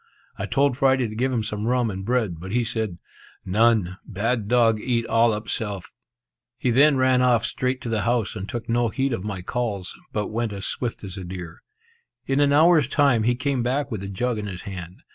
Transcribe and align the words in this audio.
I 0.35 0.47
told 0.47 0.75
Friday 0.77 1.07
to 1.07 1.15
give 1.15 1.31
him 1.31 1.43
some 1.43 1.67
rum 1.67 1.91
and 1.91 2.03
bread; 2.03 2.39
but 2.39 2.51
he 2.51 2.63
said, 2.63 2.97
"None! 3.45 3.99
Bad 4.03 4.47
dog 4.47 4.79
eat 4.79 5.05
all 5.05 5.31
up 5.31 5.47
self." 5.47 5.91
He 6.57 6.71
then 6.71 6.97
ran 6.97 7.21
off 7.21 7.45
straight 7.45 7.81
to 7.81 7.89
the 7.89 8.01
house, 8.01 8.35
and 8.35 8.49
took 8.49 8.67
no 8.67 8.89
heed 8.89 9.13
of 9.13 9.23
my 9.23 9.43
calls, 9.43 9.95
but 10.11 10.29
went 10.29 10.53
as 10.53 10.65
swift 10.65 11.03
as 11.03 11.19
a 11.19 11.23
deer. 11.23 11.59
In 12.25 12.39
an 12.39 12.51
hour's 12.51 12.87
time, 12.87 13.21
he 13.21 13.35
came 13.35 13.61
back 13.61 13.91
with 13.91 14.01
a 14.01 14.09
jug 14.09 14.39
in 14.39 14.47
his 14.47 14.63
hand. 14.63 15.03